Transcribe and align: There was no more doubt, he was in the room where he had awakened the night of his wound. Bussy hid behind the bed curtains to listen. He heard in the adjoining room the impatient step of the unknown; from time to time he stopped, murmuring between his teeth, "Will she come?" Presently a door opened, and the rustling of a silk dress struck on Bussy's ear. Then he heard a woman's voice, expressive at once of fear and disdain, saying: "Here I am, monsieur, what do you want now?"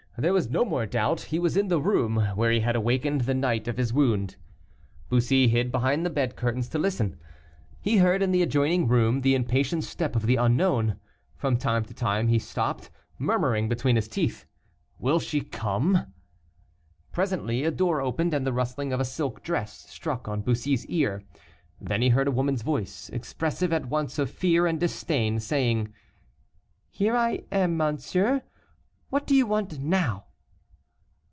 There 0.17 0.33
was 0.33 0.49
no 0.51 0.65
more 0.65 0.85
doubt, 0.85 1.21
he 1.21 1.39
was 1.39 1.55
in 1.57 1.69
the 1.69 1.81
room 1.81 2.17
where 2.35 2.51
he 2.51 2.59
had 2.59 2.75
awakened 2.75 3.21
the 3.21 3.33
night 3.33 3.67
of 3.67 3.77
his 3.77 3.91
wound. 3.93 4.35
Bussy 5.09 5.47
hid 5.47 5.71
behind 5.71 6.05
the 6.05 6.09
bed 6.11 6.35
curtains 6.35 6.67
to 6.69 6.77
listen. 6.77 7.17
He 7.81 7.97
heard 7.97 8.21
in 8.21 8.31
the 8.31 8.43
adjoining 8.43 8.87
room 8.89 9.21
the 9.21 9.33
impatient 9.33 9.83
step 9.85 10.15
of 10.15 10.27
the 10.27 10.35
unknown; 10.35 10.99
from 11.37 11.57
time 11.57 11.85
to 11.85 11.93
time 11.95 12.27
he 12.27 12.37
stopped, 12.37 12.91
murmuring 13.17 13.67
between 13.69 13.95
his 13.95 14.07
teeth, 14.09 14.45
"Will 14.99 15.17
she 15.19 15.41
come?" 15.41 16.13
Presently 17.13 17.63
a 17.63 17.71
door 17.71 17.99
opened, 18.01 18.33
and 18.33 18.45
the 18.45 18.53
rustling 18.53 18.91
of 18.93 18.99
a 18.99 19.05
silk 19.05 19.41
dress 19.41 19.89
struck 19.89 20.27
on 20.27 20.41
Bussy's 20.41 20.85
ear. 20.85 21.23
Then 21.79 22.01
he 22.03 22.09
heard 22.09 22.27
a 22.27 22.31
woman's 22.31 22.61
voice, 22.63 23.09
expressive 23.09 23.73
at 23.73 23.87
once 23.87 24.19
of 24.19 24.29
fear 24.29 24.67
and 24.67 24.77
disdain, 24.79 25.39
saying: 25.39 25.91
"Here 26.91 27.15
I 27.15 27.45
am, 27.51 27.77
monsieur, 27.77 28.43
what 29.11 29.27
do 29.27 29.35
you 29.35 29.45
want 29.45 29.77
now?" 29.77 30.23